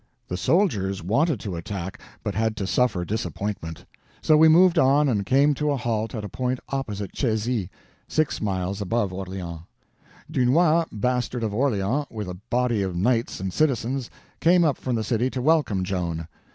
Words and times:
The 0.29 0.35
soldiers 0.35 1.03
wanted 1.03 1.39
to 1.41 1.55
attack, 1.55 2.01
but 2.23 2.33
had 2.33 2.57
to 2.57 2.65
suffer 2.65 3.05
disappointment. 3.05 3.85
So 4.23 4.35
we 4.35 4.47
moved 4.47 4.79
on 4.79 5.07
and 5.07 5.23
came 5.27 5.53
to 5.53 5.69
a 5.69 5.77
halt 5.77 6.15
at 6.15 6.23
a 6.23 6.27
point 6.27 6.59
opposite 6.69 7.13
Checy, 7.13 7.69
six 8.07 8.41
miles 8.41 8.81
above 8.81 9.13
Orleans. 9.13 9.59
Dunois, 10.31 10.85
Bastard 10.91 11.43
of 11.43 11.53
Orleans, 11.53 12.07
with 12.09 12.27
a 12.27 12.37
body 12.49 12.81
of 12.81 12.95
knights 12.95 13.39
and 13.39 13.53
citizens, 13.53 14.09
came 14.39 14.63
up 14.63 14.79
from 14.79 14.95
the 14.95 15.03
city 15.03 15.29
to 15.29 15.39
welcome 15.39 15.83
Joan. 15.83 16.27